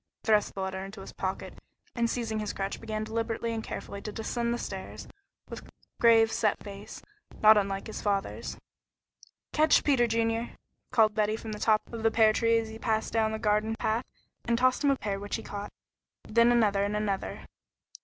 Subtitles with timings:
[0.23, 1.59] He thrust the letter into his pocket,
[1.93, 5.07] and seizing his crutch began deliberately and carefully to descend the stairs,
[5.47, 5.61] with
[5.99, 7.03] grave, set face,
[7.43, 8.57] not unlike his father's.
[9.53, 10.55] "Catch, Peter Junior,"
[10.89, 13.75] called Betty from the top of the pear tree as he passed down the garden
[13.75, 14.05] path,
[14.45, 15.71] and tossed him a pear which he caught,
[16.27, 17.45] then another and another.